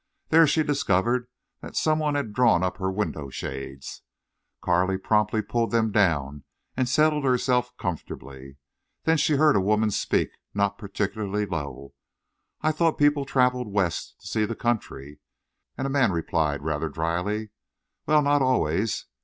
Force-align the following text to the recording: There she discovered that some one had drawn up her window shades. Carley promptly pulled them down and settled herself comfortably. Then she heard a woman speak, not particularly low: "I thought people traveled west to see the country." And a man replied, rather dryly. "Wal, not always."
There 0.29 0.47
she 0.47 0.63
discovered 0.63 1.27
that 1.61 1.75
some 1.75 1.99
one 1.99 2.15
had 2.15 2.33
drawn 2.33 2.63
up 2.63 2.77
her 2.77 2.91
window 2.91 3.29
shades. 3.29 4.01
Carley 4.59 4.97
promptly 4.97 5.43
pulled 5.43 5.69
them 5.69 5.91
down 5.91 6.43
and 6.75 6.89
settled 6.89 7.23
herself 7.23 7.77
comfortably. 7.77 8.57
Then 9.03 9.17
she 9.17 9.33
heard 9.33 9.55
a 9.55 9.61
woman 9.61 9.91
speak, 9.91 10.29
not 10.55 10.79
particularly 10.79 11.45
low: 11.45 11.93
"I 12.61 12.71
thought 12.71 12.97
people 12.97 13.25
traveled 13.25 13.71
west 13.71 14.19
to 14.21 14.27
see 14.27 14.43
the 14.43 14.55
country." 14.55 15.19
And 15.77 15.85
a 15.85 15.89
man 15.91 16.11
replied, 16.11 16.63
rather 16.63 16.89
dryly. 16.89 17.51
"Wal, 18.07 18.23
not 18.23 18.41
always." 18.41 19.05